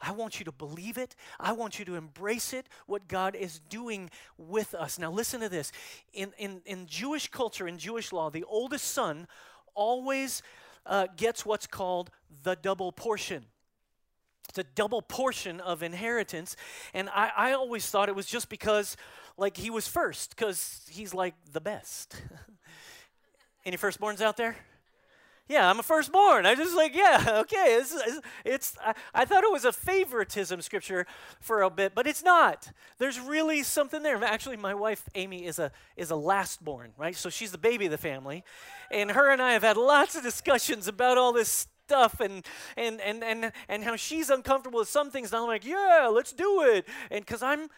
[0.00, 1.16] I want you to believe it.
[1.40, 4.98] I want you to embrace it, what God is doing with us.
[4.98, 5.72] Now, listen to this.
[6.12, 9.26] In, in, in Jewish culture, in Jewish law, the oldest son
[9.74, 10.42] always
[10.84, 12.10] uh, gets what's called
[12.42, 13.46] the double portion.
[14.48, 16.56] It's a double portion of inheritance.
[16.92, 18.96] And I, I always thought it was just because,
[19.36, 22.22] like, he was first, because he's like the best.
[23.64, 24.56] Any firstborns out there?
[25.46, 26.46] Yeah, I'm a firstborn.
[26.46, 27.76] I just like, yeah, okay.
[27.78, 31.06] It's, it's, it's I, I, thought it was a favoritism scripture
[31.40, 32.70] for a bit, but it's not.
[32.98, 34.22] There's really something there.
[34.24, 37.14] Actually, my wife Amy is a is a lastborn, right?
[37.14, 38.42] So she's the baby of the family,
[38.90, 42.44] and her and I have had lots of discussions about all this stuff and
[42.76, 46.32] and and and and how she's uncomfortable with some things and I'm like, "Yeah, let's
[46.32, 47.68] do it." And cuz I'm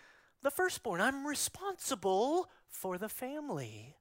[0.42, 3.97] the firstborn, I'm responsible for the family.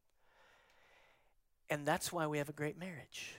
[1.69, 3.35] And that's why we have a great marriage.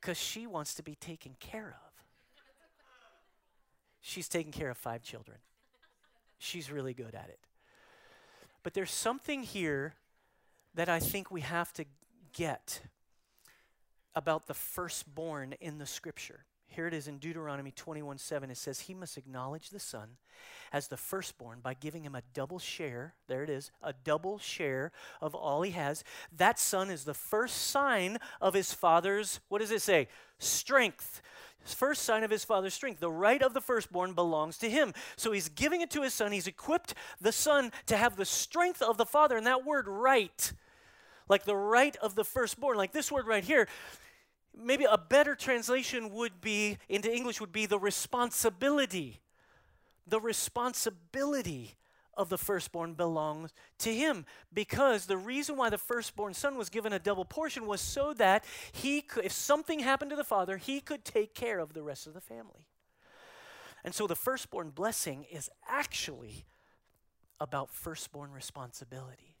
[0.00, 1.92] Cuz she wants to be taken care of.
[4.00, 5.38] She's taking care of five children.
[6.38, 7.46] She's really good at it.
[8.62, 9.94] But there's something here
[10.74, 11.84] that I think we have to
[12.32, 12.80] get
[14.14, 16.44] about the firstborn in the scripture.
[16.72, 18.50] Here it is in Deuteronomy 21 7.
[18.50, 20.16] It says, He must acknowledge the son
[20.72, 23.14] as the firstborn by giving him a double share.
[23.28, 26.02] There it is, a double share of all he has.
[26.34, 30.08] That son is the first sign of his father's, what does it say?
[30.38, 31.20] Strength.
[31.64, 33.00] First sign of his father's strength.
[33.00, 34.94] The right of the firstborn belongs to him.
[35.16, 36.32] So he's giving it to his son.
[36.32, 39.36] He's equipped the son to have the strength of the father.
[39.36, 40.52] And that word right,
[41.28, 43.68] like the right of the firstborn, like this word right here,
[44.56, 49.20] maybe a better translation would be into English would be the responsibility.
[50.06, 51.76] The responsibility
[52.14, 54.26] of the firstborn belongs to him.
[54.52, 58.44] Because the reason why the firstborn son was given a double portion was so that
[58.72, 62.06] he could if something happened to the father he could take care of the rest
[62.06, 62.66] of the family.
[63.84, 66.44] And so the firstborn blessing is actually
[67.40, 69.31] about firstborn responsibility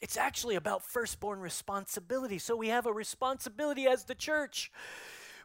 [0.00, 2.38] it's actually about firstborn responsibility.
[2.38, 4.72] So we have a responsibility as the church.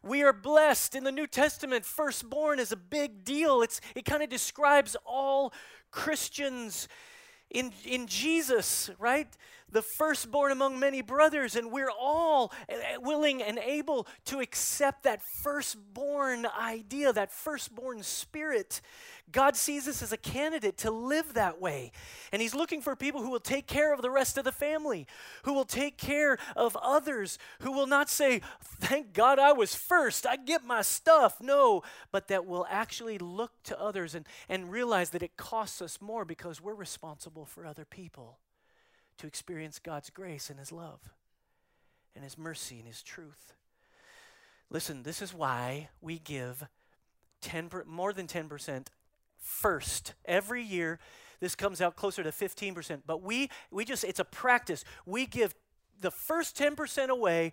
[0.02, 0.96] We are blessed.
[0.96, 3.62] In the New Testament, firstborn is a big deal.
[3.62, 5.54] It's, it kind of describes all
[5.92, 6.88] Christians
[7.56, 9.28] in, in Jesus, right?
[9.72, 15.04] The firstborn among many brothers, and we're all eh, eh, willing and able to accept
[15.04, 18.82] that firstborn idea, that firstborn spirit.
[19.32, 21.92] God sees us as a candidate to live that way.
[22.32, 25.08] And He's looking for people who will take care of the rest of the family,
[25.44, 30.28] who will take care of others, who will not say, Thank God I was first,
[30.28, 31.42] I get my stuff.
[31.42, 36.00] No, but that will actually look to others and, and realize that it costs us
[36.00, 38.40] more because we're responsible for other people
[39.18, 41.12] to experience God's grace and His love.
[42.16, 43.54] and His mercy and His truth.
[44.70, 46.68] Listen, this is why we give
[47.42, 48.88] 10 per, more than 10%
[49.38, 51.00] first every year.
[51.40, 54.84] This comes out closer to 15%, but we we just it's a practice.
[55.06, 55.54] We give
[56.00, 57.52] the first 10% away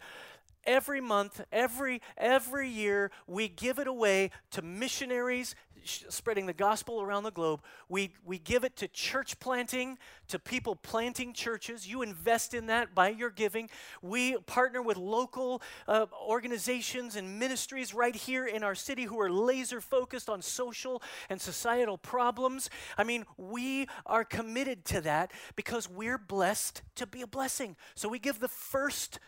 [0.64, 7.02] every month, every every year we give it away to missionaries sh- spreading the gospel
[7.02, 7.60] around the globe.
[7.88, 9.98] We we give it to church planting,
[10.28, 11.86] to people planting churches.
[11.86, 13.68] You invest in that by your giving.
[14.00, 19.30] We partner with local uh, organizations and ministries right here in our city who are
[19.30, 22.70] laser focused on social and societal problems.
[22.96, 27.76] I mean, we are committed to that because we're blessed to be a blessing.
[27.94, 29.18] So we give the first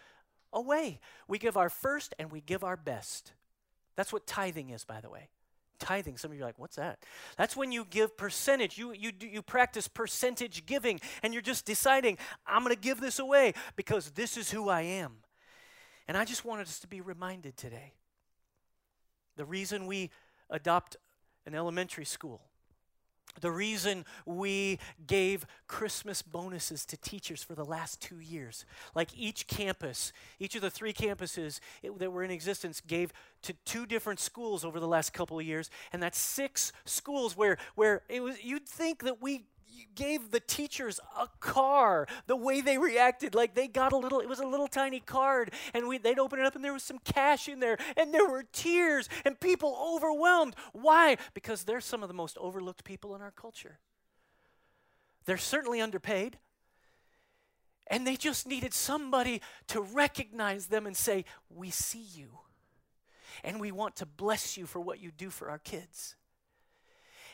[0.54, 1.00] away.
[1.28, 3.32] We give our first and we give our best.
[3.96, 5.28] That's what tithing is, by the way.
[5.78, 7.00] Tithing, some of you are like, what's that?
[7.36, 8.78] That's when you give percentage.
[8.78, 13.18] You, you, you practice percentage giving, and you're just deciding, I'm going to give this
[13.18, 15.16] away because this is who I am.
[16.06, 17.92] And I just wanted us to be reminded today
[19.36, 20.10] the reason we
[20.48, 20.96] adopt
[21.44, 22.42] an elementary school
[23.40, 29.46] the reason we gave Christmas bonuses to teachers for the last two years, like each
[29.46, 34.64] campus, each of the three campuses that were in existence gave to two different schools
[34.64, 38.66] over the last couple of years, and that's six schools where, where it was, you'd
[38.66, 39.44] think that we
[39.94, 44.28] gave the teachers a car the way they reacted like they got a little it
[44.28, 46.98] was a little tiny card and we, they'd open it up and there was some
[46.98, 50.54] cash in there and there were tears and people overwhelmed.
[50.72, 51.16] Why?
[51.34, 53.78] Because they're some of the most overlooked people in our culture.
[55.24, 56.38] They're certainly underpaid
[57.86, 62.30] and they just needed somebody to recognize them and say we see you
[63.42, 66.16] and we want to bless you for what you do for our kids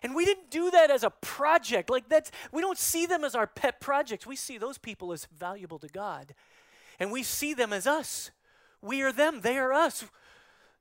[0.03, 1.91] and we didn't do that as a project.
[1.91, 4.27] Like that's we don't see them as our pet projects.
[4.27, 6.35] We see those people as valuable to God.
[6.99, 8.31] And we see them as us.
[8.83, 10.05] We are them, they are us.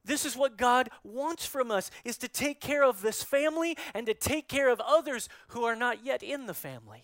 [0.06, 4.06] This is what God wants from us is to take care of this family and
[4.06, 7.04] to take care of others who are not yet in the family.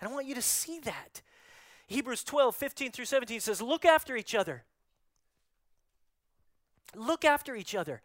[0.00, 1.22] And I want you to see that.
[1.86, 4.64] Hebrews 12, 15 through 17 says, Look after each other.
[6.94, 8.02] Look after each other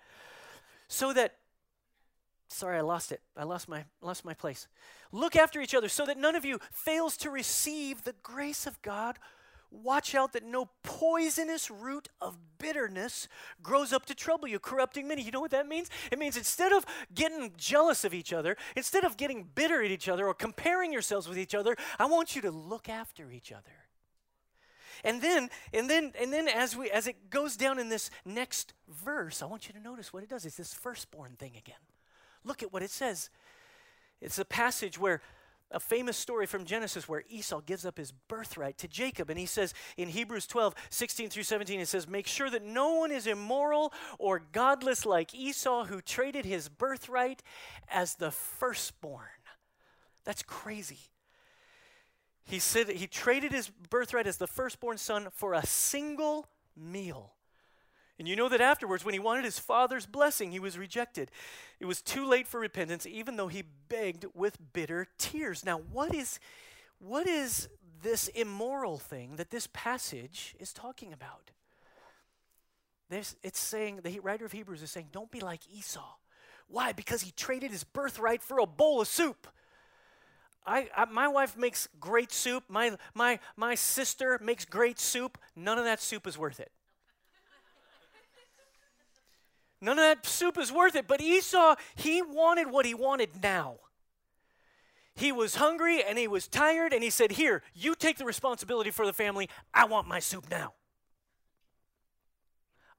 [0.88, 1.36] so that
[2.54, 3.22] Sorry, I lost it.
[3.38, 4.68] I lost my lost my place.
[5.14, 8.82] Look after each other so that none of you fails to receive the grace of
[8.82, 9.18] God.
[9.72, 13.30] Watch out that no poisonous root of bitterness
[13.64, 15.22] grows up to trouble you, corrupting many.
[15.22, 15.90] You know what that means?
[16.12, 16.86] It means instead of
[17.16, 21.30] getting jealous of each other, instead of getting bitter at each other or comparing yourselves
[21.30, 23.72] with each other, I want you to look after each other.
[25.06, 28.74] And then, and then, and then as we as it goes down in this next
[28.90, 30.46] verse, I want you to notice what it does.
[30.46, 31.80] It's this firstborn thing again.
[32.44, 33.30] Look at what it says.
[34.22, 35.22] It's a passage where
[35.72, 39.30] a famous story from Genesis where Esau gives up his birthright to Jacob.
[39.30, 42.96] And he says in Hebrews 12, 16 through 17, it says, Make sure that no
[42.96, 47.42] one is immoral or godless like Esau, who traded his birthright
[47.90, 49.26] as the firstborn.
[50.24, 51.00] That's crazy.
[52.44, 57.34] He said he traded his birthright as the firstborn son for a single meal.
[58.22, 61.32] And you know that afterwards, when he wanted his father's blessing, he was rejected.
[61.80, 65.66] It was too late for repentance, even though he begged with bitter tears.
[65.66, 66.40] Now, what is,
[67.00, 67.68] what is
[68.04, 71.50] this immoral thing that this passage is talking about?
[73.10, 76.14] There's, it's saying, the writer of Hebrews is saying, don't be like Esau.
[76.68, 76.92] Why?
[76.92, 79.48] Because he traded his birthright for a bowl of soup.
[80.64, 82.66] I, I, my wife makes great soup.
[82.68, 85.40] My, my, my sister makes great soup.
[85.56, 86.72] None of that soup is worth it.
[89.82, 91.08] None of that soup is worth it.
[91.08, 93.78] But Esau, he wanted what he wanted now.
[95.16, 98.92] He was hungry and he was tired, and he said, Here, you take the responsibility
[98.92, 99.50] for the family.
[99.74, 100.74] I want my soup now.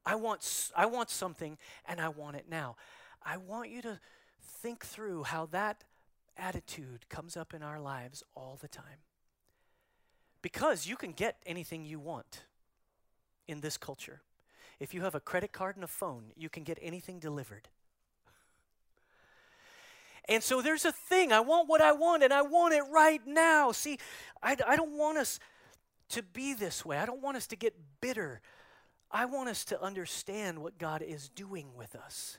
[0.04, 2.76] I want, I want something and I want it now.
[3.24, 4.00] I want you to
[4.42, 5.84] think through how that
[6.36, 9.04] attitude comes up in our lives all the time.
[10.42, 12.42] Because you can get anything you want
[13.46, 14.22] in this culture.
[14.80, 17.68] If you have a credit card and a phone, you can get anything delivered.
[20.28, 21.32] And so there's a thing.
[21.32, 23.72] I want what I want, and I want it right now.
[23.72, 23.98] See,
[24.42, 25.40] I, I don't want us
[26.10, 26.98] to be this way.
[26.98, 28.40] I don't want us to get bitter.
[29.10, 32.38] I want us to understand what God is doing with us.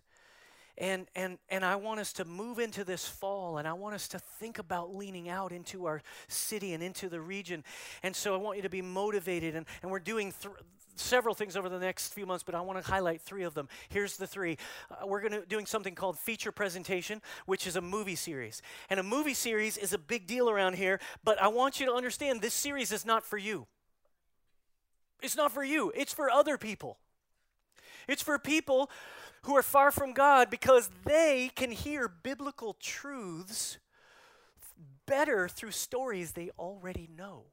[0.78, 4.08] And, and, and I want us to move into this fall, and I want us
[4.10, 7.64] to think about leaning out into our city and into the region.
[8.02, 9.56] And so I want you to be motivated.
[9.56, 10.56] And, and we're doing th-
[10.96, 13.68] several things over the next few months, but I want to highlight three of them.
[13.90, 14.58] Here's the three.
[14.90, 18.62] Uh, we're going to doing something called feature presentation, which is a movie series.
[18.90, 21.94] And a movie series is a big deal around here, but I want you to
[21.94, 23.68] understand this series is not for you.
[25.22, 26.98] It's not for you, it's for other people.
[28.08, 28.90] It's for people
[29.44, 33.78] who are far from God because they can hear biblical truths
[35.06, 37.44] better through stories they already know.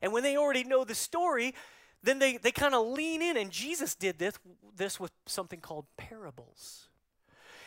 [0.00, 1.54] And when they already know the story,
[2.02, 3.36] then they, they kind of lean in.
[3.36, 4.34] And Jesus did this,
[4.76, 6.88] this with something called parables.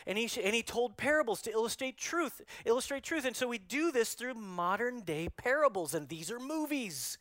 [0.06, 3.24] And he, and he told parables to illustrate truth, illustrate truth.
[3.24, 7.18] And so we do this through modern day parables, and these are movies.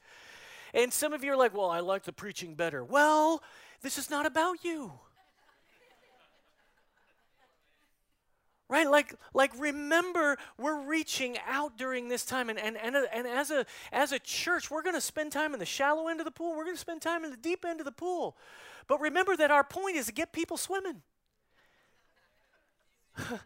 [0.74, 2.84] And some of you are like, well, I like the preaching better.
[2.84, 3.42] Well,
[3.82, 4.92] this is not about you.
[8.70, 8.90] Right?
[8.90, 13.66] Like like remember we're reaching out during this time and and, and, and as a
[13.92, 16.56] as a church we're going to spend time in the shallow end of the pool
[16.56, 18.38] we're going to spend time in the deep end of the pool.
[18.88, 21.02] But remember that our point is to get people swimming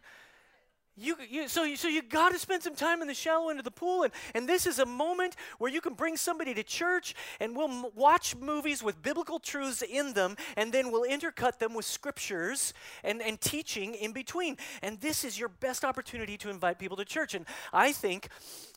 [1.00, 3.58] You, you, so, you, so you got to spend some time in the shallow end
[3.58, 6.62] of the pool, and, and this is a moment where you can bring somebody to
[6.62, 11.58] church, and we'll m- watch movies with biblical truths in them, and then we'll intercut
[11.58, 14.58] them with scriptures and, and teaching in between.
[14.82, 17.34] And this is your best opportunity to invite people to church.
[17.34, 18.28] And I think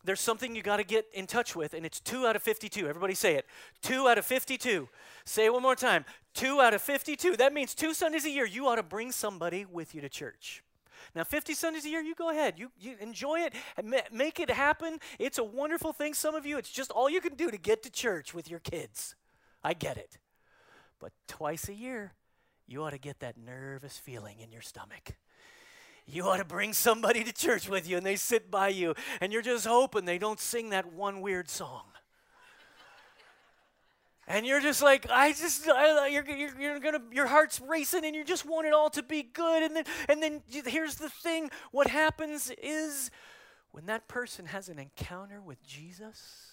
[0.05, 2.87] there's something you got to get in touch with, and it's two out of 52.
[2.87, 3.45] Everybody say it.
[3.81, 4.87] Two out of 52.
[5.25, 6.05] Say it one more time.
[6.33, 7.35] Two out of 52.
[7.35, 10.63] That means two Sundays a year, you ought to bring somebody with you to church.
[11.15, 12.55] Now, 50 Sundays a year, you go ahead.
[12.57, 13.53] You, you enjoy it,
[14.11, 14.99] make it happen.
[15.19, 16.13] It's a wonderful thing.
[16.13, 18.59] Some of you, it's just all you can do to get to church with your
[18.59, 19.15] kids.
[19.63, 20.17] I get it.
[20.99, 22.13] But twice a year,
[22.67, 25.15] you ought to get that nervous feeling in your stomach.
[26.05, 29.31] You ought to bring somebody to church with you and they sit by you and
[29.31, 31.83] you're just hoping they don't sing that one weird song
[34.27, 38.15] and you're just like i just I, you're, you're, you're, gonna your heart's racing and
[38.15, 39.63] you just want it all to be good.
[39.63, 41.49] And then and then here's the thing.
[41.71, 43.11] What happens is
[43.73, 46.51] when that person has an encounter with jesus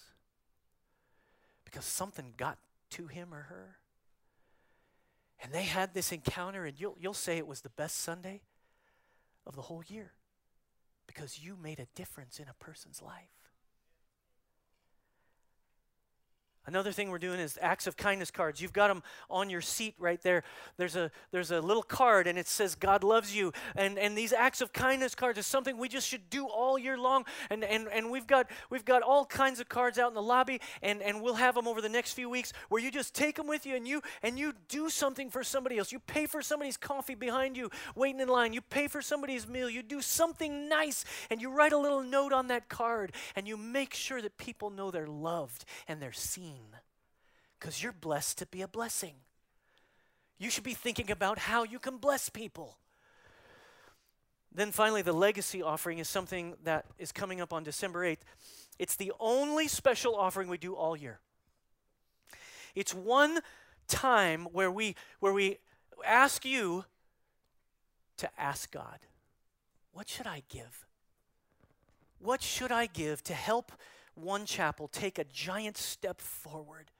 [1.63, 2.57] because something got
[2.89, 3.77] to him or her
[5.41, 8.41] and they had this encounter and you'll, you'll say it was the best sunday
[9.45, 10.13] of the whole year
[11.07, 13.40] because you made a difference in a person's life
[16.67, 18.61] Another thing we're doing is acts of kindness cards.
[18.61, 19.01] You've got them
[19.31, 20.43] on your seat right there.
[20.77, 23.51] There's a there's a little card and it says God loves you.
[23.75, 26.99] And and these acts of kindness cards is something we just should do all year
[26.99, 27.25] long.
[27.49, 30.61] And and and we've got we've got all kinds of cards out in the lobby
[30.83, 33.47] and and we'll have them over the next few weeks where you just take them
[33.47, 35.91] with you and you and you do something for somebody else.
[35.91, 38.53] You pay for somebody's coffee behind you waiting in line.
[38.53, 39.67] You pay for somebody's meal.
[39.67, 43.57] You do something nice and you write a little note on that card and you
[43.57, 46.51] make sure that people know they're loved and they're seen
[47.59, 49.15] because you're blessed to be a blessing.
[50.39, 52.77] You should be thinking about how you can bless people.
[54.53, 58.21] Then finally, the legacy offering is something that is coming up on December 8th.
[58.79, 61.19] It's the only special offering we do all year.
[62.75, 63.39] It's one
[63.87, 65.57] time where we where we
[66.05, 66.85] ask you
[68.17, 68.99] to ask God,
[69.93, 70.85] what should I give?
[72.19, 73.71] What should I give to help
[74.21, 76.91] one chapel take a giant step forward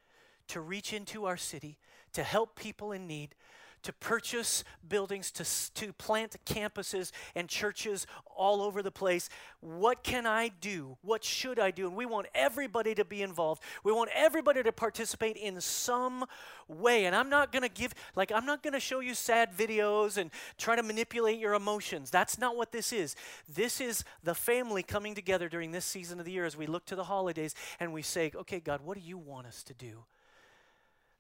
[0.48, 1.78] to reach into our city,
[2.14, 3.36] to help people in need,
[3.84, 8.06] to purchase buildings, to, to plant campuses and churches
[8.36, 9.30] all over the place.
[9.60, 10.98] What can I do?
[11.02, 11.88] What should I do?
[11.88, 13.62] And we want everybody to be involved.
[13.84, 16.26] We want everybody to participate in some
[16.68, 17.06] way.
[17.06, 20.18] And I'm not going to give, like, I'm not going to show you sad videos
[20.18, 22.10] and try to manipulate your emotions.
[22.10, 23.16] That's not what this is.
[23.54, 26.86] This is the family coming together during this season of the year as we look
[26.86, 30.06] to the holidays and we say, okay, God, what do you want us to do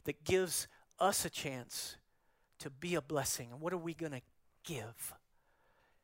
[0.06, 0.68] that gives
[1.00, 1.98] us a chance
[2.62, 3.50] to be a blessing.
[3.52, 4.22] And what are we going to
[4.64, 5.14] give?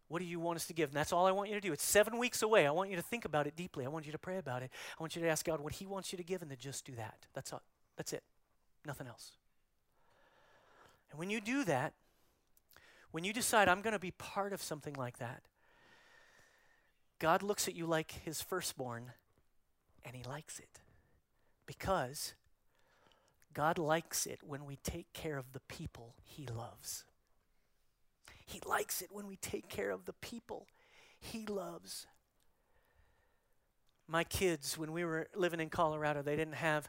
[0.08, 0.90] What do you want us to give?
[0.90, 1.74] And that's all I want you to do.
[1.74, 2.66] It's seven weeks away.
[2.66, 3.86] I want you to think about it deeply.
[3.86, 4.72] I want you to pray about it.
[4.98, 6.86] I want you to ask God what He wants you to give and then just
[6.86, 7.26] do that.
[7.34, 7.62] That's all.
[7.98, 8.24] That's it.
[8.86, 9.32] Nothing else.
[11.12, 11.94] And when you do that,
[13.12, 15.42] when you decide, I'm going to be part of something like that,
[17.20, 19.12] God looks at you like His firstborn
[20.06, 20.80] and He likes it
[21.66, 22.34] because
[23.58, 27.06] God likes it when we take care of the people He loves.
[28.46, 30.68] He likes it when we take care of the people
[31.20, 32.06] He loves.
[34.08, 36.88] My kids, when we were living in Colorado, they didn't have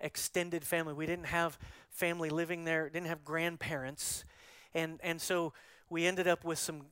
[0.00, 0.94] extended family.
[0.94, 1.58] We didn't have
[1.90, 4.24] family living there, didn't have grandparents.
[4.72, 5.52] And, and so
[5.90, 6.86] we ended up with some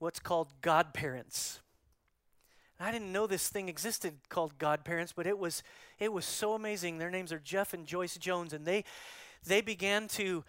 [0.00, 1.60] what's called godparents.
[2.80, 5.62] I didn't know this thing existed called godparents, but it was
[5.98, 6.98] it was so amazing.
[6.98, 8.84] Their names are Jeff and Joyce Jones, and they
[9.46, 10.44] they began to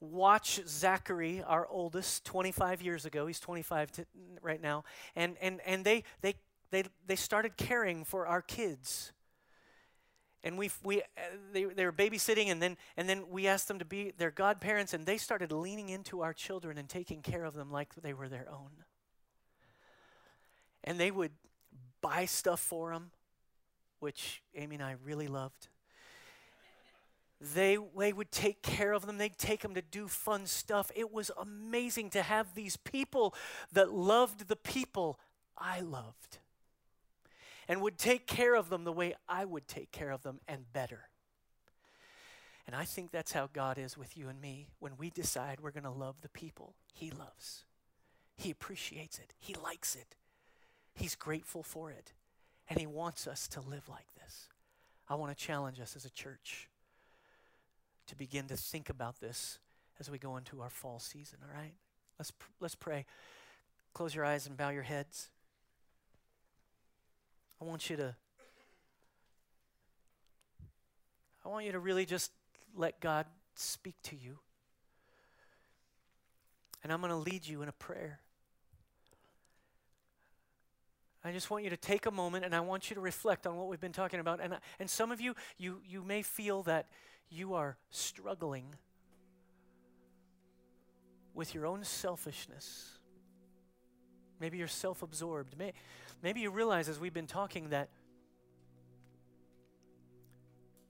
[0.00, 3.26] watch Zachary, our oldest, 25 years ago.
[3.26, 4.04] He's 25 t-
[4.42, 4.84] right now,
[5.16, 6.34] and and and they they
[6.70, 9.12] they they started caring for our kids.
[10.44, 11.04] and we we uh,
[11.52, 14.92] they, they were babysitting and then and then we asked them to be their godparents
[14.92, 18.28] and they started leaning into our children and taking care of them like they were
[18.28, 18.70] their own
[20.84, 21.32] and they would
[22.02, 23.10] buy stuff for them
[24.00, 25.68] which amy and i really loved.
[27.54, 29.18] They, they would take care of them.
[29.18, 30.92] They'd take them to do fun stuff.
[30.94, 33.34] It was amazing to have these people
[33.72, 35.18] that loved the people
[35.58, 36.38] i loved
[37.68, 40.72] and would take care of them the way I would take care of them and
[40.72, 41.08] better.
[42.66, 45.70] And I think that's how God is with you and me when we decide we're
[45.70, 47.64] going to love the people He loves.
[48.36, 50.16] He appreciates it, He likes it,
[50.94, 52.12] He's grateful for it,
[52.68, 54.48] and He wants us to live like this.
[55.08, 56.68] I want to challenge us as a church
[58.06, 59.58] to begin to think about this
[60.00, 61.74] as we go into our fall season, all right?
[62.18, 63.06] Let's, let's pray.
[63.94, 65.28] Close your eyes and bow your heads.
[67.60, 68.16] I want you to
[71.44, 72.30] I want you to really just
[72.76, 74.38] let God speak to you.
[76.82, 78.20] And I'm going to lead you in a prayer.
[81.24, 83.56] I just want you to take a moment and I want you to reflect on
[83.56, 84.40] what we've been talking about.
[84.40, 86.88] And, and some of you, you, you may feel that
[87.30, 88.74] you are struggling
[91.32, 92.98] with your own selfishness.
[94.40, 95.56] Maybe you're self absorbed.
[95.56, 95.72] May,
[96.22, 97.88] maybe you realize as we've been talking that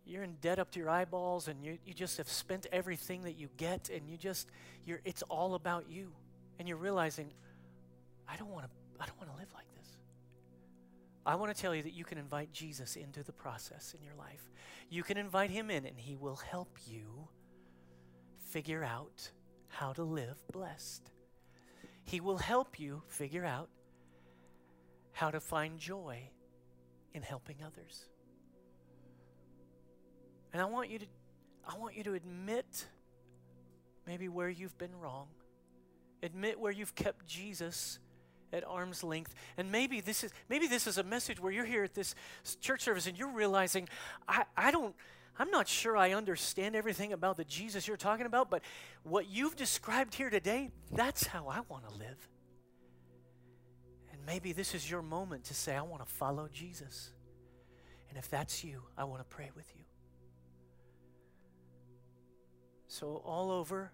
[0.07, 3.39] you're in debt up to your eyeballs and you, you just have spent everything that
[3.39, 4.51] you get and you just
[4.85, 6.11] you're it's all about you
[6.59, 7.31] and you're realizing
[8.29, 8.71] i don't want to
[9.01, 9.72] i don't want to live like
[11.25, 14.15] i want to tell you that you can invite jesus into the process in your
[14.15, 14.51] life
[14.89, 17.29] you can invite him in and he will help you
[18.39, 19.31] figure out
[19.69, 21.11] how to live blessed
[22.05, 23.69] he will help you figure out
[25.13, 26.19] how to find joy
[27.15, 28.07] in helping others.
[30.53, 31.07] And I want you to
[31.67, 32.87] I want you to admit
[34.07, 35.29] maybe where you've been wrong.
[36.23, 38.01] Admit where you've kept Jesus
[38.53, 39.35] at arm's length.
[39.57, 42.15] And maybe this is maybe this is a message where you're here at this
[42.61, 43.89] church service and you're realizing
[44.29, 44.95] I, I don't
[45.39, 48.63] I'm not sure I understand everything about the Jesus you're talking about, but
[49.03, 52.29] what you've described here today, that's how I want to live.
[54.13, 57.13] And maybe this is your moment to say, I want to follow Jesus.
[58.11, 59.85] And if that's you, I want to pray with you.
[62.89, 63.91] So, all over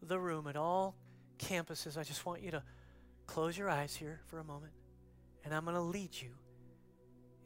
[0.00, 0.96] the room, at all
[1.38, 2.62] campuses, I just want you to
[3.30, 4.72] close your eyes here for a moment.
[5.44, 6.30] And I'm going to lead you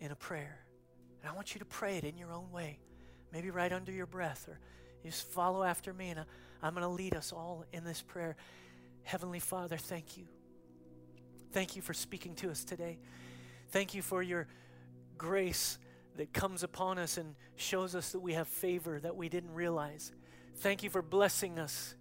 [0.00, 0.58] in a prayer.
[1.20, 2.78] And I want you to pray it in your own way
[3.34, 4.60] maybe right under your breath, or
[5.04, 6.24] just follow after me, and
[6.62, 8.36] I'm going to lead us all in this prayer.
[9.02, 10.24] Heavenly Father, thank you.
[11.52, 12.98] Thank you for speaking to us today.
[13.70, 14.46] Thank you for your
[15.18, 15.78] grace
[16.16, 20.12] that comes upon us and shows us that we have favor that we didn't realize.
[20.58, 21.96] Thank you for blessing us.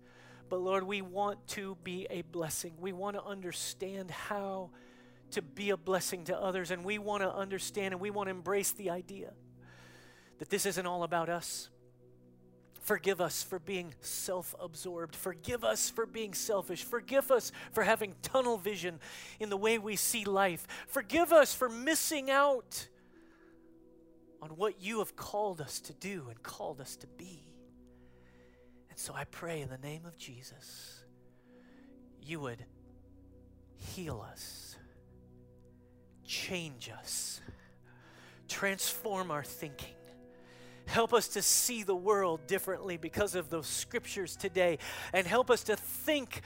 [0.50, 2.74] But Lord, we want to be a blessing.
[2.80, 4.70] We want to understand how
[5.32, 8.32] to be a blessing to others, and we want to understand and we want to
[8.32, 9.34] embrace the idea
[10.40, 11.70] that this isn't all about us.
[12.82, 15.16] Forgive us for being self absorbed.
[15.16, 16.84] Forgive us for being selfish.
[16.84, 19.00] Forgive us for having tunnel vision
[19.40, 20.68] in the way we see life.
[20.88, 22.90] Forgive us for missing out
[24.42, 27.53] on what you have called us to do and called us to be.
[28.94, 31.04] And so I pray in the name of Jesus,
[32.22, 32.64] you would
[33.76, 34.76] heal us,
[36.24, 37.42] change us,
[38.48, 39.96] transform our thinking
[40.86, 44.78] Help us to see the world differently because of those scriptures today.
[45.14, 46.42] And help us to think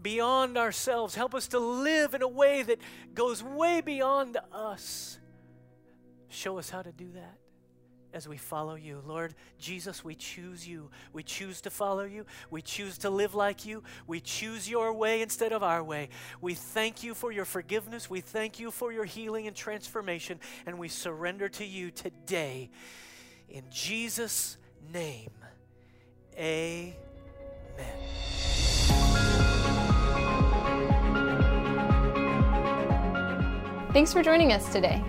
[0.00, 1.14] beyond ourselves.
[1.14, 2.78] Help us to live in a way that
[3.14, 5.18] goes way beyond us.
[6.28, 7.38] Show us how to do that
[8.12, 9.02] as we follow you.
[9.06, 10.90] Lord Jesus, we choose you.
[11.12, 12.24] We choose to follow you.
[12.50, 13.82] We choose to live like you.
[14.06, 16.08] We choose your way instead of our way.
[16.40, 18.08] We thank you for your forgiveness.
[18.08, 20.40] We thank you for your healing and transformation.
[20.66, 22.70] And we surrender to you today.
[23.48, 24.56] In Jesus'
[24.92, 25.30] name,
[26.36, 26.94] amen.
[33.92, 35.02] Thanks for joining us today.